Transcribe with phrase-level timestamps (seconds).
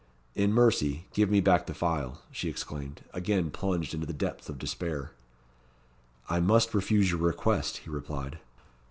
[0.33, 4.57] "In mercy give me back the phial," she exclaimed, again plunged into the depths of
[4.57, 5.11] despair.
[6.27, 8.39] "I must refuse your request," he replied.